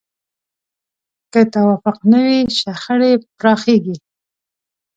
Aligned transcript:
که 1.31 1.41
توافق 1.53 1.97
نه 2.11 2.19
وي، 2.25 2.39
شخړې 2.59 3.11
پراخېږي. 3.39 3.95